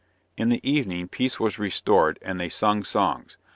In 0.35 0.49
the 0.49 0.67
evening 0.67 1.09
peace 1.09 1.39
was 1.39 1.59
restored 1.59 2.17
and 2.23 2.39
they 2.39 2.49
sung 2.49 2.83
songs. 2.83 3.37